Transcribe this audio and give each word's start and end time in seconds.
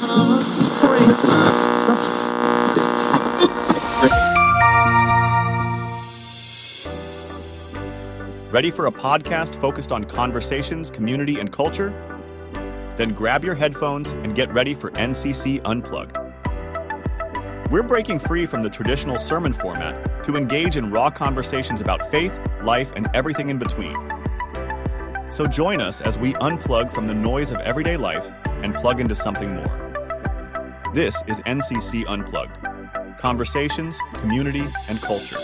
Ready 8.50 8.70
for 8.70 8.86
a 8.86 8.90
podcast 8.90 9.60
focused 9.60 9.92
on 9.92 10.04
conversations, 10.04 10.90
community, 10.90 11.38
and 11.38 11.52
culture? 11.52 11.92
Then 12.96 13.10
grab 13.10 13.44
your 13.44 13.54
headphones 13.54 14.12
and 14.12 14.34
get 14.34 14.50
ready 14.54 14.74
for 14.74 14.90
NCC 14.92 15.60
Unplugged. 15.66 16.16
We're 17.70 17.82
breaking 17.82 18.20
free 18.20 18.46
from 18.46 18.62
the 18.62 18.70
traditional 18.70 19.18
sermon 19.18 19.52
format 19.52 20.24
to 20.24 20.36
engage 20.36 20.78
in 20.78 20.90
raw 20.90 21.10
conversations 21.10 21.82
about 21.82 22.10
faith, 22.10 22.40
life, 22.62 22.90
and 22.96 23.06
everything 23.12 23.50
in 23.50 23.58
between. 23.58 23.94
So 25.28 25.46
join 25.46 25.82
us 25.82 26.00
as 26.00 26.18
we 26.18 26.32
unplug 26.34 26.90
from 26.90 27.06
the 27.06 27.14
noise 27.14 27.50
of 27.50 27.58
everyday 27.58 27.98
life 27.98 28.30
and 28.62 28.74
plug 28.74 28.98
into 28.98 29.14
something 29.14 29.54
more. 29.54 29.79
This 30.92 31.22
is 31.28 31.38
NCC 31.42 32.04
Unplugged 32.08 32.58
conversations, 33.16 34.00
community, 34.14 34.64
and 34.88 35.00
culture. 35.00 35.38